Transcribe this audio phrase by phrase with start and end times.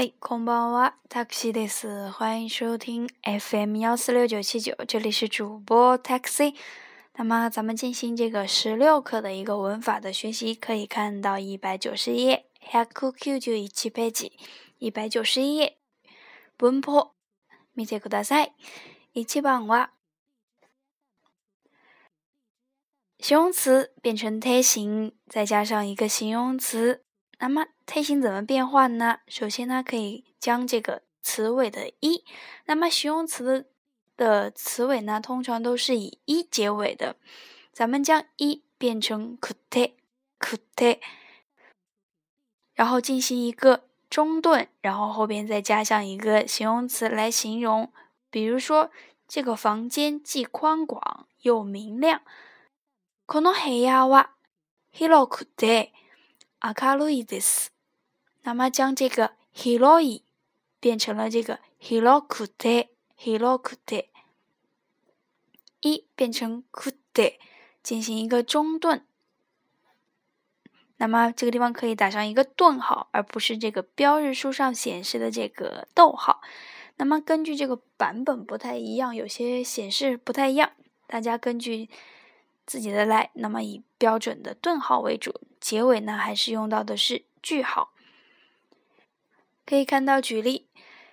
[0.00, 6.54] 嗨，空包哇，taxi 的是欢迎收听 FM 幺四六九七九，这里是主播 taxi。
[7.14, 14.32] 那么咱们进行这个十六课的一个文法的学习，可以看到一百九十一页，haku q 就一七ページ，
[14.78, 15.78] 一百九十一页，
[16.58, 17.14] 文法
[17.74, 18.52] 見てください。
[19.14, 19.88] 一番は
[23.18, 27.02] 形容词变成体形，再加上一个形容词。
[27.40, 29.20] 那么体形怎么变换呢？
[29.28, 32.24] 首先呢，可以将这个词尾的“一”，
[32.64, 33.66] 那么形容词
[34.16, 37.16] 的词尾呢，通常都是以“一”结尾的。
[37.72, 39.92] 咱们将“一”变成 “kute
[40.40, 40.98] kute”，
[42.74, 47.92] 然后进行一个中顿，然后后边再加上一个形容词来形容。
[48.30, 48.90] 比如说，
[49.28, 52.22] 这个房间既宽广又明亮。
[53.26, 54.28] この部屋は
[54.90, 55.92] 広くて。
[56.60, 57.72] 明るいです。
[58.42, 60.22] 那么将这个広い
[60.80, 64.08] 变成了这个広くて、広くて，
[65.80, 67.38] 一变成くて，
[67.82, 69.04] 进行一个中顿。
[70.96, 76.40] 那么这个地方可以打上一个顿号，而不是这个标日书上显示的这个逗号。
[76.96, 80.72] 那么根据这个版本不太一样，有些显示不太一样，
[81.06, 81.88] 大家根据。
[82.70, 87.92] 自己的来，那么以标准的顿号为主，结尾呢还是用到的是句号。
[89.64, 90.66] 可以看到举例，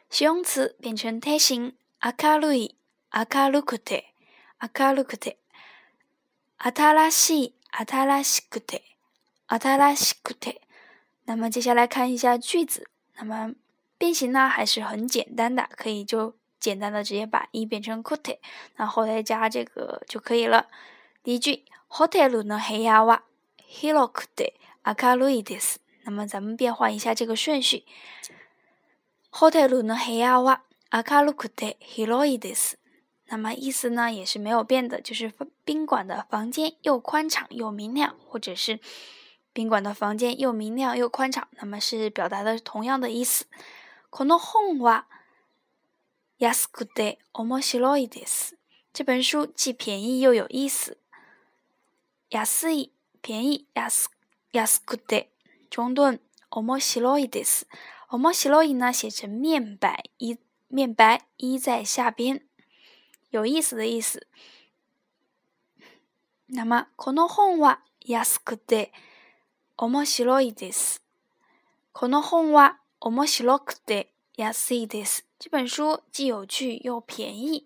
[0.09, 2.75] 形容词变成体型，明るい、
[3.11, 4.13] 明るくて、
[4.59, 5.37] 明るくて、
[6.57, 8.81] 新しい、新しくて、
[9.47, 10.61] 新しくて。
[11.25, 13.53] 那么接下来看一下句子，那么
[13.97, 18.39] 变形呢还是很简单的，可以就简单的直接把一变成くて，
[18.75, 20.67] 然后再加这个就可以了。
[21.23, 23.23] 第一句，ホテルの部屋は
[23.57, 25.81] 広くて明るいです。
[26.05, 27.85] 那么咱们变换一下这个顺序，
[29.31, 32.77] ホテルの部屋は明るくて広いです。
[33.27, 35.31] 那么意思呢也是没有变的，就是
[35.63, 38.79] 宾馆的房间又宽敞又明亮，或者是
[39.53, 43.45] 宾馆的房间又明亮又宽敞，那么是表达的同样的意思。
[44.11, 45.05] この本は
[46.39, 48.57] 安くて面白いです。
[48.91, 50.97] 这本书既便宜又有意思。
[52.29, 52.91] 安い、
[53.21, 54.09] 便宜、安、
[54.51, 55.31] 安くて、
[55.69, 56.19] 中顿、
[56.49, 57.67] 面白いです。
[58.09, 60.39] 面白い呢写成面白一，
[60.69, 62.41] 面白一在下边，
[63.31, 64.27] 有意思的意思。
[66.47, 68.91] 那么この本は安くて
[69.77, 71.01] 面白いです。
[71.91, 75.25] この本は面白くて安いです。
[75.39, 77.65] 这本书既有趣又便宜。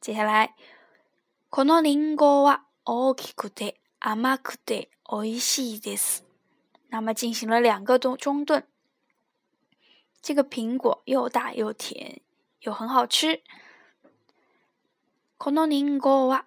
[0.00, 0.54] 接下来，
[1.48, 6.24] このリンゴは 大きくて甘くて美味しいです。
[6.90, 8.64] 那么进行了两个中中顿。
[10.20, 12.20] 这个苹果又大又甜，
[12.60, 13.42] 又很好吃。
[15.38, 16.46] このリンゴは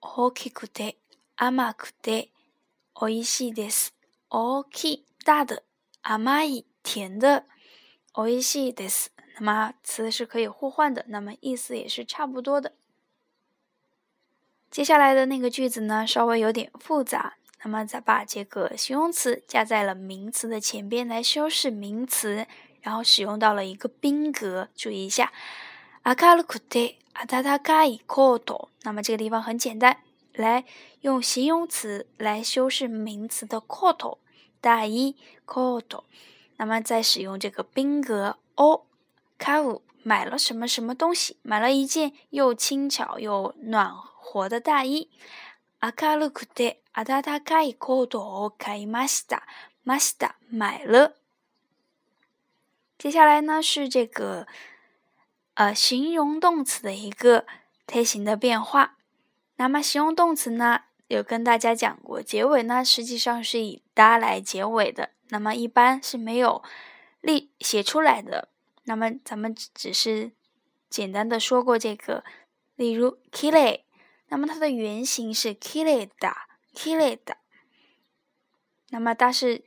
[0.00, 0.98] 大きくて
[1.36, 2.30] 甘くて
[3.00, 3.94] 美味しいです。
[4.30, 5.62] 大きい大的
[6.02, 7.44] 甘い甜的
[8.14, 9.12] 美味しいです。
[9.40, 12.74] 那么词是可以互换的，那么意思也是差不多的。
[14.73, 17.35] 接下来的那个句子呢，稍微有点复杂。
[17.63, 22.47] 那么，咱把这个形容词加在了名词的前边来修饰名词，
[22.81, 24.67] 然后使用到了一个宾格。
[24.75, 25.31] 注意一下，
[26.01, 27.95] アカルクテアタタカ
[28.39, 28.69] ト。
[28.81, 29.95] 那么这个地方很简单，
[30.33, 30.65] 来
[31.01, 34.17] 用形容词来修饰名词的コト、
[34.59, 35.13] 大イ
[35.45, 36.05] コト。
[36.57, 38.87] 那么再使用这个宾格 o
[39.37, 39.81] カウ。
[40.02, 41.36] 买了什么什么东西？
[41.42, 43.92] 买了一件又轻巧又暖。
[44.20, 45.08] 活的大衣。
[45.80, 49.44] 明るくて暖かいコートを買いました。
[49.86, 51.14] ました买了。
[52.98, 54.46] 接下来呢是这个
[55.54, 57.46] 呃形容动词的一个
[57.86, 58.98] 推形的变化。
[59.56, 65.10] 那么形容动词呢有跟大家讲过，结尾呢实际上是以哒来结尾的。
[65.28, 66.62] 那么一般是没有
[67.22, 68.48] 例写出来的。
[68.84, 70.32] 那么咱们只是
[70.88, 72.24] 简单的说过这个，
[72.76, 73.82] 例如 kile。
[74.28, 77.36] 那么它的原型是 kileda，kileda。
[78.90, 79.64] 那么它是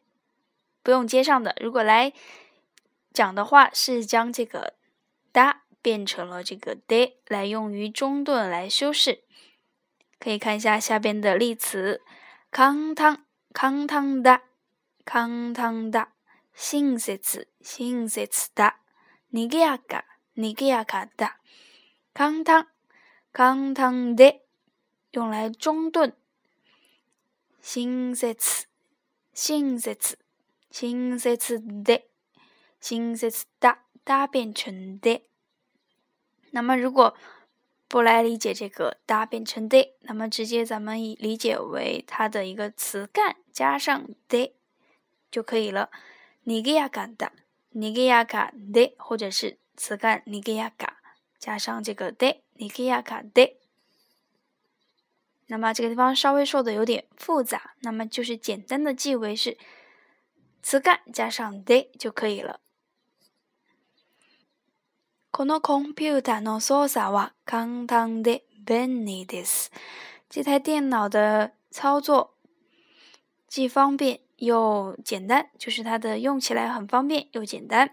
[0.83, 1.55] 不用接上的。
[1.59, 2.13] 如果来
[3.13, 4.75] 讲的话，是将这个
[5.31, 9.23] 哒变成了这个 de 来用于中顿来修饰。
[10.19, 12.01] 可以看一下下边的例词：
[12.51, 14.41] 康汤、康汤だ、
[15.03, 16.09] 康汤だ、
[16.55, 17.17] 親切、
[17.63, 18.75] 親切だ、
[19.35, 20.05] にぎやか、
[20.35, 21.39] にぎやかだ、
[22.13, 22.67] 康汤、
[23.33, 24.41] 康汤で。
[25.13, 26.13] 用来中顿。
[27.61, 28.37] 新切、
[29.33, 30.17] 新切、
[30.69, 31.37] 新切
[31.83, 32.03] 的、
[32.79, 33.29] 新日
[33.59, 35.27] 哒哒变成的。
[36.51, 37.15] 那么如果
[37.89, 44.55] 不来理解这个哒变成的，那么直接咱们理解为它的一个词干加上的
[45.29, 45.91] 就可以了。
[46.43, 47.33] 尼给亚嘎哒，
[47.75, 50.97] 尼给亚嘎的，或者是词干尼给亚嘎
[51.39, 53.57] 加上这个的，尼给亚嘎的。
[55.47, 59.57] 那么这个地方稍微说的有点复杂，那么就是简单的记为是
[60.61, 62.61] 词干加上で就可以了。
[65.31, 69.71] このコンピュータの操作は簡単で便利です。
[70.29, 72.37] 这台电脑的操作
[73.47, 77.91] 既方便 又简单，就是它的用起来很方便又简单。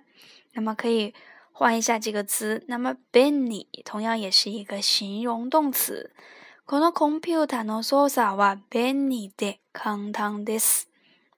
[0.55, 1.15] 那么可以
[1.53, 6.13] 换一下这个词，那么便利同样也是一个形容动词。
[6.67, 10.87] このコンピュータの操作は便利で簡単です。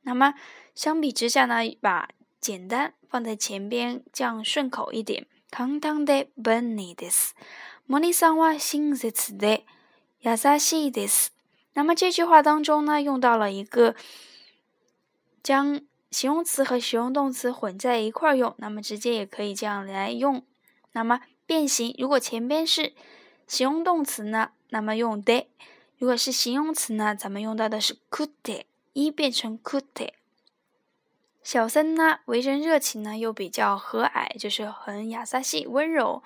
[0.03, 0.35] 那么
[0.75, 2.09] 相比之下呢，把
[2.41, 5.27] 简单放在前边，这样顺口一点。
[5.51, 7.35] 簡単で便利です。
[7.89, 9.65] モニさんは親切で
[10.21, 11.33] 優しいです。
[11.75, 13.95] 那么这句话当中呢，用到了一个
[15.45, 15.81] 将
[16.11, 20.45] 形容词和形容动词混在一块儿用，那么直接也可以这样来用。
[20.93, 22.95] 那么变形，如果前边是
[23.47, 24.51] 形容动词呢？
[24.71, 25.47] 那么用で，
[25.99, 30.13] 如果是形容词呢，咱们用到的是くて，一变成くて。
[31.43, 36.23] 小森呢，为人热情呢，又比较和蔼，就是很雅萨西温柔。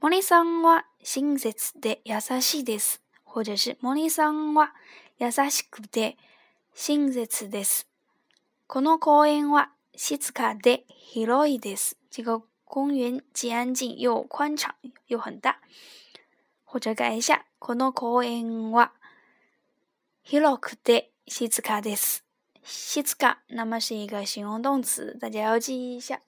[0.00, 4.72] モニさんは親切で優しいです，或者是モニさんは
[5.18, 6.16] 優しくて
[6.74, 7.86] 親切です。
[8.66, 11.96] この公園は静かで広いです。
[12.10, 14.74] 这个公园既安静又宽敞
[15.06, 15.60] 又很大。
[16.64, 17.46] 或者改一下。
[17.58, 18.92] この公園は
[20.22, 22.24] 広くて静かです。
[22.62, 26.22] 静か，那么是一个形容动词，大家要记一下。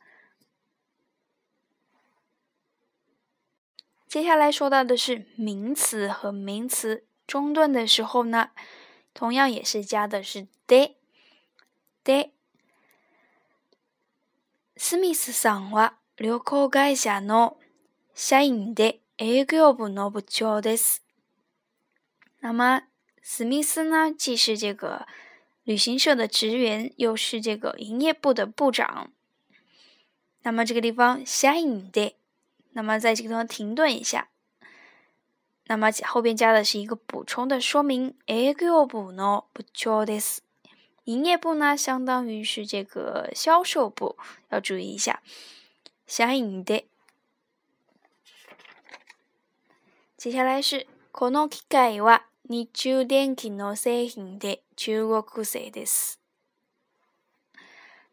[4.09, 8.51] 接下来说到的是名词和名词中断的时候呢，
[9.15, 10.96] 同样也是加的是で。
[12.07, 12.31] で。
[14.77, 17.57] スミスさんは旅行会社の
[18.15, 21.05] 社員で営業部の部長です。
[22.41, 22.83] 那么，
[23.23, 25.07] 史密斯呢，既是这个
[25.65, 29.13] 旅行社的职员，又是这个营业部的部长。
[30.43, 32.17] 那么这个地方 shine 的，
[32.73, 34.29] 那么在这个地方停顿一下。
[35.67, 40.43] 那么后边加的是一个补充的说明，営業部の部長です。
[41.07, 44.17] 营业部呢，相当于是这个销售部，
[44.51, 45.23] 要注意一下
[46.09, 46.87] shine 的。
[50.17, 52.23] 接下来是この機械は。
[52.49, 56.19] 日中電気の製品で中国製です。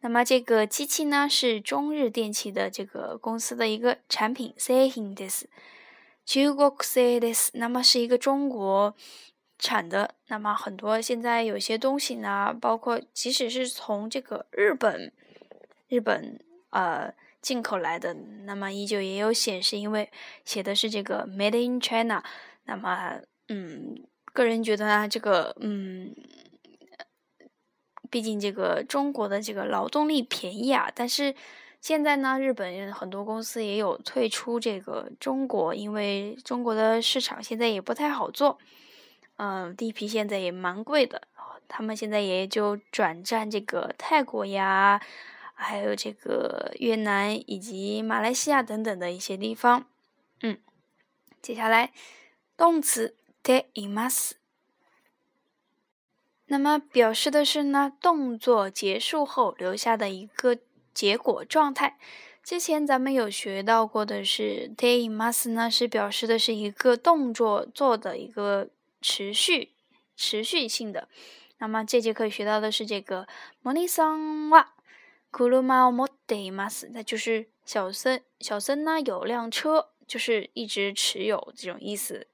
[0.02, 5.50] 那么这个机器呢，是中日电器的这个公司的一个产品，製品です。
[6.26, 7.50] 中国製です。
[7.54, 8.96] 那么是一个中国
[9.59, 15.13] 产的，那么很多现在有些东西呢，包括即使是从这个日本
[15.89, 16.39] 日本
[16.71, 18.13] 呃进口来的，
[18.45, 20.11] 那么依旧也有显示，因为
[20.45, 22.23] 写的是这个 “Made in China”。
[22.67, 23.95] 那么，嗯，
[24.33, 26.15] 个人觉得呢，这个嗯，
[28.11, 31.35] 毕竟这个中国的这个劳动力便宜啊，但是
[31.83, 38.59] 现在呢，日本很多公司也有退出这个中国，因为中国的市场现在也不太好做。
[39.38, 41.28] 嗯，地皮现在也蛮贵的，
[41.68, 45.02] 他们现在也就转战这个泰国呀，
[45.54, 49.86] 还有这个越南以及马来西亚等等的一些地方，
[50.42, 50.58] 嗯，
[51.42, 51.92] 接下来
[52.58, 53.16] 动词。
[53.42, 54.34] ています。
[56.48, 60.58] 那么表示的是呢，动作结束后留下的一个
[60.94, 61.98] 结果状态。
[62.44, 68.70] 之前咱们有学到过的是ています呢，是表示的是一个动作做的一个
[69.04, 69.72] 持续、
[70.16, 71.08] 持续性的。
[71.58, 73.28] 那么这节课学到的是这个
[73.64, 74.68] モニさんは
[75.32, 76.90] 車を持っています。
[76.92, 82.28] 那就是小森，小森呢有辆车，就是一直持有这种意思。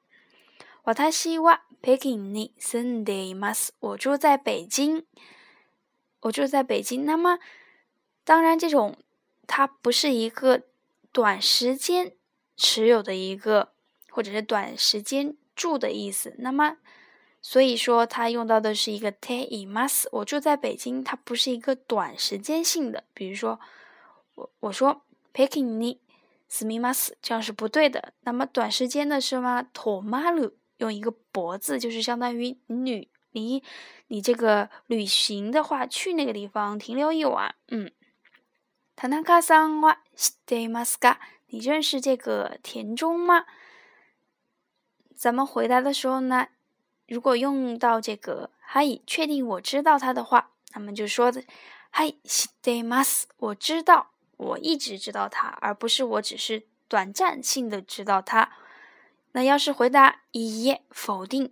[0.83, 3.73] 私は北京に住んでいます。
[3.79, 5.03] 我住在北京。
[6.21, 7.05] 我住在北京。
[7.05, 7.39] 那么，
[8.23, 8.97] 当然，这种
[9.47, 10.63] 它不是一个
[11.11, 12.13] 短时间
[12.55, 13.73] 持有的一个，
[14.09, 16.35] 或者是短时间 住的意思。
[16.39, 16.77] 那么，
[17.41, 20.05] 所以说它用到的是一个 te imas。
[20.11, 23.03] 我住在北京，它不是一个短时间性的。
[23.13, 23.59] 比如说，
[24.35, 25.99] 我我说北京に
[26.49, 28.13] 住みます，这样是不对的。
[28.21, 29.63] 那么短时间的是吗？
[29.73, 30.57] 托马鲁。
[30.79, 33.63] 用一个“博”字，就是相当于旅离
[34.07, 37.93] 你这个旅行的话，去那个地方停留一晚，嗯，
[38.97, 41.15] 田中さんは知っていますか？
[41.47, 43.45] 你认识这个田中吗？
[45.19, 46.47] 咱们回答的时候呢，
[47.07, 51.43] 如果用到这个“はい”，确定我知道他的话，那么就说的“
[51.91, 58.51] はい知っています”，我知道，我一直知道他，而不是我只是短暂性的知道他。
[59.31, 61.51] 那要是回答“いいえ”，否定，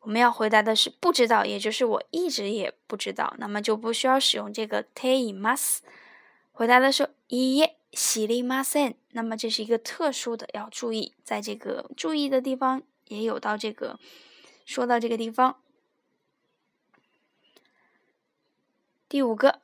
[0.00, 5.78] 我们要回答的是不知道，也就是我一直也不知道，那么就不需要使用这个“ています”。
[6.52, 7.70] 回答的是“いいえ”。
[7.92, 13.99] 喜力马森，那么这是一个特殊的，要注意，在这个注意的地方 也有到这个，
[14.65, 15.61] 说到这个地方，
[19.07, 19.61] 第五个，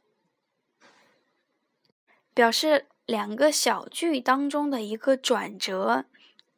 [2.34, 6.06] 表示两个小句当中的一个转折。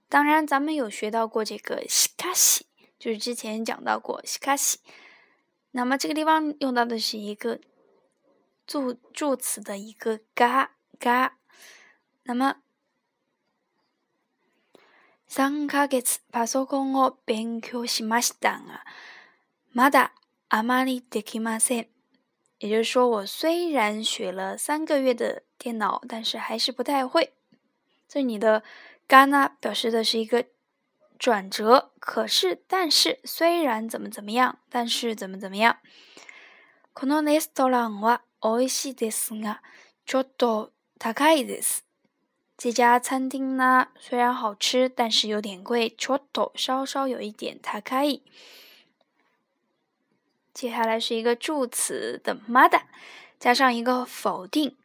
[0.09, 2.67] 当然，咱们有学到过这个“西卡西”，
[2.99, 4.79] 就是之前讲到过“西卡西”。
[5.71, 7.59] 那么这个地方用到的是一个
[8.67, 11.37] 助助词的一个“嘎嘎”。
[12.25, 12.62] 那么。
[15.32, 18.84] 三ヶ月パソコンを勉強しましたが、
[19.74, 20.12] まだ
[20.48, 21.86] あまりできません。
[22.60, 27.32] 也就是说，我虽然学了三个月的电脑，但是还是不太会。
[28.08, 28.62] 这里的“
[29.06, 30.46] 嘎”呢，表示的是一个
[31.18, 31.92] 转折。
[32.00, 35.76] 可是，但是，虽然怎么怎么样，但是怎么怎么样。
[36.94, 39.60] このレストランは美味しいですが、
[40.04, 41.84] ちょっと高いです。
[42.63, 45.93] 这家餐厅呢，虽然好吃，但是有点贵。
[45.99, 48.21] ちょっと稍稍有一点高い。
[50.53, 52.83] 接下来是一个助词的まだ，
[53.37, 54.77] 加上一个否定，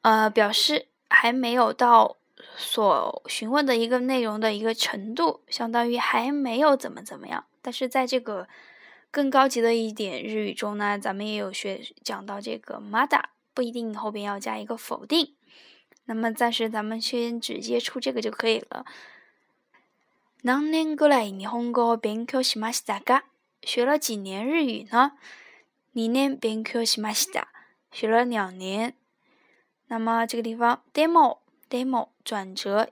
[0.00, 2.16] 呃，表示还没有到
[2.56, 7.44] 所询问的一个内容的一个程度，相当于还没有怎么怎么样。
[7.60, 8.48] 但是在这个
[9.10, 15.34] 更高级的一点日语中呢，咱们也有学讲到这个まだ，不一定后边要加一个否定。
[16.09, 18.85] 那么暂时咱们先只接触这个就可以了。
[20.43, 23.23] 何年ぐらい日本語を勉強しましたか？
[23.63, 25.13] 学了几年日语呢？
[25.93, 27.47] 二年勉強しました，
[27.91, 28.93] 学了两年。
[29.87, 32.89] 那么这个地方 demo demo 转折，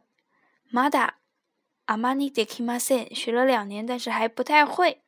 [0.71, 1.17] まだ
[1.85, 5.01] あまりできません，学了两年但是还不太会。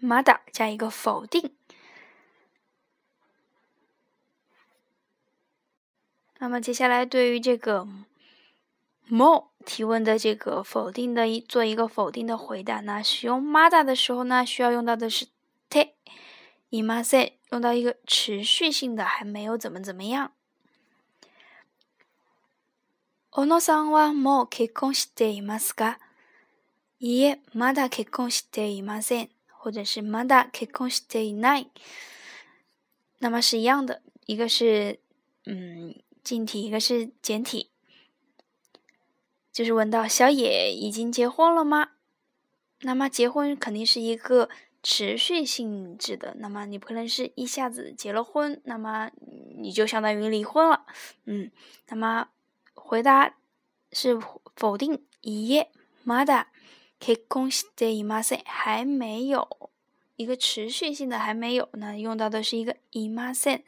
[0.00, 1.50] まだ加一个否定。
[6.40, 7.86] 那么接下来，对于这个
[9.08, 15.28] “mo” 提问的这个否定的一做一个否定的回答呢，使用 “mada” 的时候呢，需要用到的是
[15.70, 20.32] “te”。i m a s e 用到一个持续性的，还没有怎么怎么样。
[23.30, 25.98] 小野さんはもう結婚していますか？
[27.00, 29.30] いいえ、まだ結婚していません。
[29.48, 31.70] 或者是まだ結婚していない。
[33.20, 34.98] 那么是一样的，一个是
[35.44, 35.94] 嗯。
[36.22, 37.70] 近体一个是简体，
[39.52, 41.90] 就是问到小野已经结婚了吗？
[42.80, 44.48] 那么结婚肯定是一个
[44.82, 49.10] 持续性质的，那么你不可能是一下子结了婚，那么
[49.56, 50.84] 你就相当于离婚了。
[51.24, 51.50] 嗯，
[51.88, 52.28] 那么
[52.74, 53.36] 回答
[53.92, 54.20] 是
[54.56, 55.70] 否定，一页
[56.04, 56.46] まだ
[57.00, 59.70] 結婚していません，还没有
[60.16, 63.62] 一个持续性的还没有，那用到的是一个いません。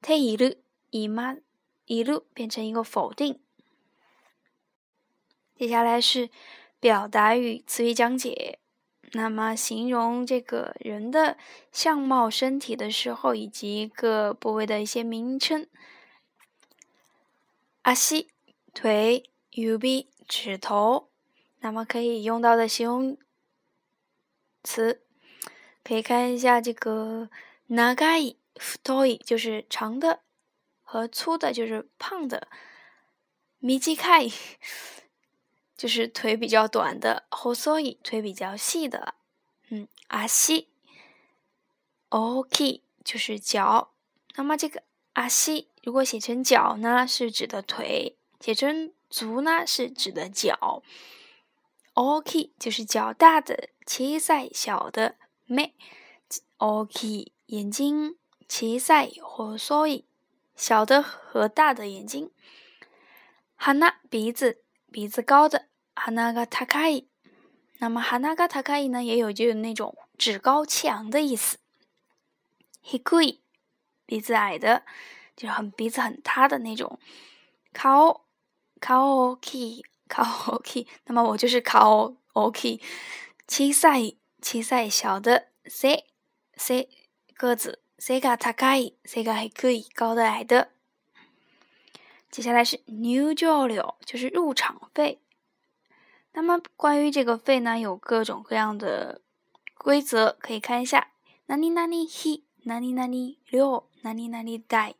[0.00, 0.62] ている
[0.92, 1.38] いま。
[1.85, 3.39] 一路变成一个否定。
[5.55, 6.29] 接下来是
[6.79, 8.59] 表达与词语讲解。
[9.13, 11.37] 那么，形容这个人的
[11.71, 15.67] 相貌、身体的时候，以及各部位的一些名称。
[17.83, 18.29] 阿西，
[18.73, 21.07] 腿、右臂、指头。
[21.61, 23.17] 那么可以用到的形容
[24.63, 25.01] 词，
[25.83, 27.29] 可以看一下这个
[27.69, 30.24] “nagai futoi”，就是长的。
[30.85, 32.47] 和粗的就是胖的，
[33.57, 34.25] 米吉开
[35.75, 39.15] 就是腿比较短的，后所以腿比较细的，
[39.69, 40.69] 嗯，阿西
[42.09, 43.93] ，OK 就是脚。
[44.35, 50.83] 那么这个阿西如果写成脚呢，是指的腿；写成足呢，是指的脚。
[51.93, 55.73] OK 就是脚大的，奇塞小的，麦
[56.57, 60.04] ，OK 眼睛，奇塞后所以。
[60.55, 62.31] 小的和大的眼睛，
[63.57, 67.07] 哈娜鼻子鼻子高的哈娜噶塔卡伊，
[67.79, 71.57] 那么哈娜噶塔卡伊呢也有就是那种趾高气昂的意思。
[72.81, 73.41] 黑贵
[74.05, 74.83] 鼻子矮的，
[75.35, 76.99] 就是很鼻子很塌的那种。
[77.73, 78.21] 卡奥
[78.79, 82.81] 卡奥基卡奥基，那么我就是卡奥奥基。
[83.47, 83.99] 七塞
[84.41, 86.05] 七塞小的塞
[86.55, 86.87] 塞
[87.33, 87.81] 个子。
[88.04, 90.70] 背が高い、背が低い、高的矮的。
[92.30, 95.20] 接下来是入場料，就是入场费。
[96.32, 99.20] 那么关于这个费呢，有各种各样的
[99.76, 101.12] 规则，可以看一下。
[101.46, 104.94] 哪里哪里費、哪里哪里料、哪里哪里代。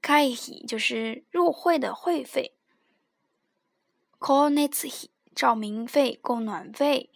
[0.00, 2.56] 会費就是入会的会费。
[4.18, 7.10] 光熱費、照明费、供暖费。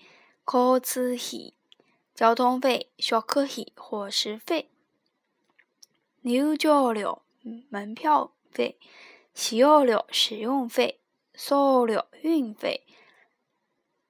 [0.44, 1.54] 交通費、
[2.14, 2.90] 交通费。
[2.98, 4.69] 食費、伙食费。
[6.59, 7.23] 交了
[7.69, 8.77] 门票费，
[9.33, 10.99] 写了使用费，
[11.33, 12.85] 收了运费，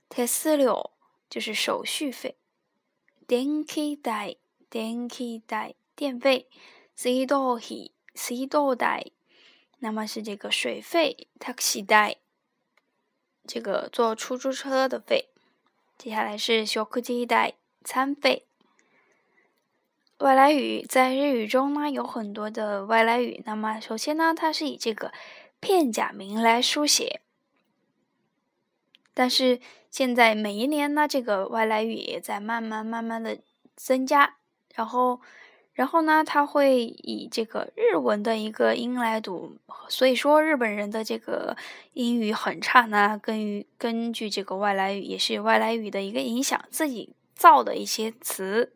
[0.09, 0.91] 提私了
[1.29, 2.37] 就是手续费，
[3.27, 4.35] 电器代
[4.69, 6.49] 电器代电费，
[6.95, 9.05] 洗澡费洗澡代，
[9.79, 12.17] 那么是这个水费，taxi 代，
[13.47, 15.29] 这个坐出租车的费，
[15.97, 17.53] 接下来是小吃代
[17.85, 18.50] 餐费。
[20.21, 25.11] 外来语在日语中呢有很多的外来语，那么首先呢，它是以这个
[25.59, 27.21] 片假名来书写，
[29.15, 29.59] 但是
[29.89, 33.39] 现在每一年呢，这个外来语也在慢慢慢慢的
[33.75, 34.35] 增加，
[34.75, 35.19] 然后，
[35.73, 39.57] 然后呢，它会以这个日文的一个音来读，
[39.89, 41.57] 所以说日本人的这个
[41.93, 48.73] 英语很差呢，根于根据这个外来语也是外来语的一个影响自己造的一些词。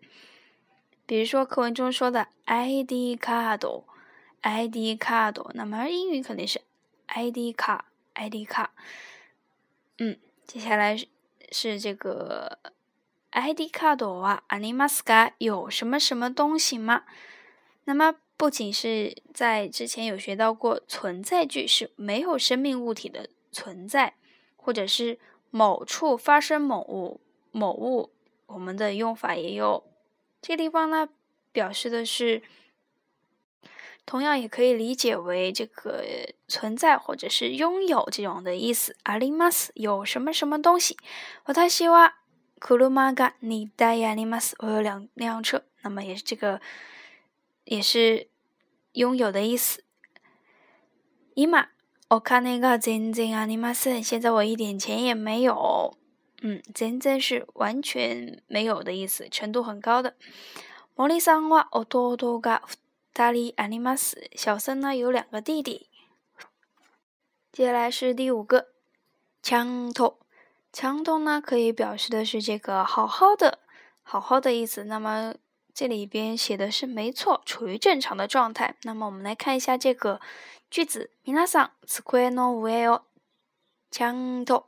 [1.08, 3.70] 比如说课文中说的 “i d c a r d
[4.42, 6.62] i d c a r d 那么英语肯定是
[7.06, 8.72] “i d 卡 ”，“i d 卡”。
[10.00, 10.98] 嗯，接下来
[11.52, 12.58] 是这个
[13.30, 17.04] “i d cardo 啊 a n i m a s k a 有什么什么东西吗？”
[17.86, 24.16] 那么不仅是在之前有学到过存在句是没有生命物体的存在，
[24.58, 25.20] 或者是
[25.52, 27.22] 某处发生某物
[27.52, 28.10] 某物，
[28.48, 29.84] 我们的用法也有。
[30.45, 31.09] 这个地方呢，
[31.53, 32.43] 表示的是，
[34.07, 36.05] 同样也可以理解为这个
[36.49, 38.97] 存在或者是拥有这种的意思。
[39.05, 40.97] あります，有什么什么东西。
[41.45, 42.13] 私は
[42.61, 44.55] 車が二台あります。
[44.59, 46.61] 我有两辆车，那么也是这个，
[47.65, 48.29] 也是
[48.93, 49.83] 拥有的意思。
[51.35, 51.49] 今、
[52.09, 54.03] お金が全然ありません。
[54.03, 55.97] 现在我一点钱也没有。
[56.43, 60.15] 嗯，真正是完全没有的意思，程度很高的。
[60.97, 62.63] 森さんは弟が
[63.13, 64.17] 二人あります。
[64.35, 65.89] 小森呢有两个弟弟。
[67.53, 68.69] 接下来是第五个，
[69.43, 70.19] 强头。
[70.73, 73.59] 强头呢可以表示的是这个好好的、
[74.03, 74.85] 好好的意思。
[74.85, 75.35] 那么
[75.75, 78.77] 这里边写的是没错，处于正常的状态。
[78.85, 80.21] 那么我们来看一下这个
[80.71, 83.03] 句子：皆さん机の上を
[83.91, 84.65] ちゃんと。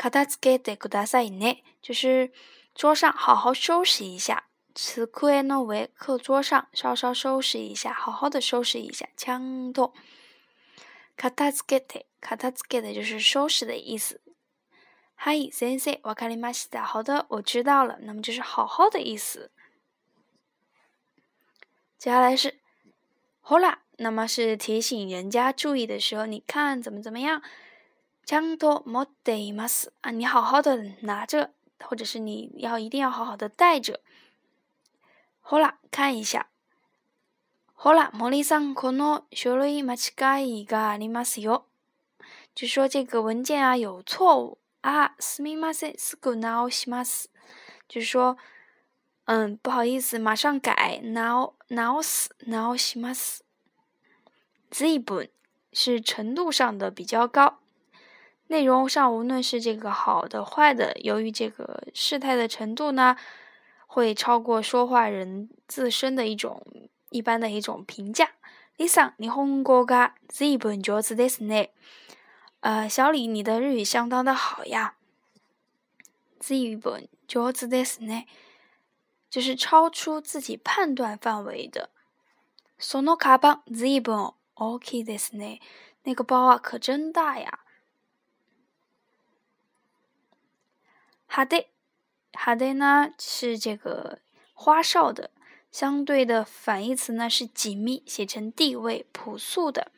[0.00, 2.32] 片付けてくださいね，就是
[2.74, 4.44] 桌上好好收拾一下。
[4.74, 5.06] 机
[5.42, 9.08] の上，课桌上稍稍收拾一下，好好的收拾一下。
[9.16, 9.94] ちゃんと
[11.16, 14.20] 片付けて、片付けて就是收拾的意思。
[15.14, 16.84] はい、先生、わかりました。
[16.84, 17.98] 好的，我知道了。
[18.02, 19.50] 那么就是好好的意思。
[21.98, 22.60] 接下来是
[23.42, 27.40] ほら，那么是提醒人家注意的时候，你看怎么怎么样。
[28.30, 30.10] ちゃんと持っています啊！
[30.10, 34.00] 你好好的拿着，或者是你要一定要好好的带着。
[35.42, 36.48] ほら、看一下。
[37.76, 41.66] ほら、森さん、この書類間違いがありますよ。
[42.54, 45.14] 就说这个文件啊有错误啊。
[45.20, 47.28] すみません、すぐ直します。
[47.86, 48.36] 就是说，
[49.26, 51.00] 嗯，不好意思，马上改。
[51.02, 53.44] 直直す、直します。
[54.72, 55.30] 随分
[55.72, 57.59] 是程度上的比较高。
[58.50, 63.16] 内容上无论是这个好的坏的，由于这个事态的程度呢，
[63.86, 66.64] 会超过说话人自身的一种
[67.10, 68.30] 一般的一种评价。
[68.78, 71.70] Lisa，日本語が随分上手ですね。
[72.60, 74.96] 呃，小李，你的日语相当的好呀。
[76.40, 78.26] 随分上手ですね，
[79.30, 81.88] 就是超出自己判断范围的。
[82.78, 85.60] そのカバン随分大きいですね。
[86.04, 87.60] 那个包啊，可真大呀。
[91.30, 91.64] 哈德，
[92.32, 94.20] 哈德呢是这个
[94.54, 95.30] 花哨的，
[95.70, 99.92] 相对的反义词呢是紧密，写成地位朴素的。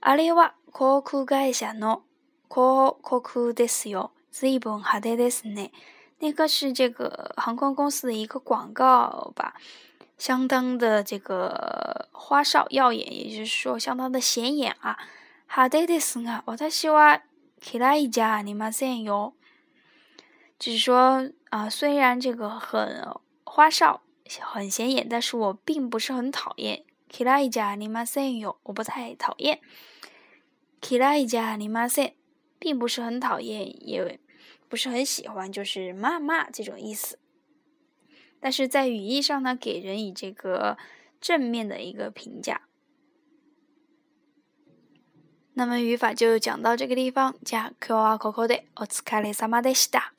[0.00, 2.02] 阿里瓦航空会社の
[2.48, 4.10] 広告ですよ。
[4.32, 5.70] 随分派手ですね。
[6.20, 9.54] 那个是这个航空公司的一个广告吧，
[10.18, 14.96] 相当的这个花哨耀眼，也就是说相当的显眼啊。
[15.48, 17.22] 派手ですが、私は
[17.60, 19.34] 嫌いじゃありませんよ。
[20.58, 23.06] 就是说啊，虽然这个很
[23.44, 24.02] 花哨，
[24.40, 26.84] 很显眼，但是我并不是很讨厌。
[27.10, 29.58] 嫌いじゃありませんよ，我不太讨厌。
[30.80, 32.12] 嫌いじゃありません，
[32.58, 34.20] 并不是很讨厌，也
[34.68, 37.18] 不是很喜欢，就是骂骂这种意思。
[38.38, 40.78] 但是在语义上呢，给人以这个
[41.20, 42.62] 正面的一个评价。
[45.54, 47.34] 那么语法就讲到这个地方。
[47.44, 50.13] じゃあ今日はここでお疲れ様でした。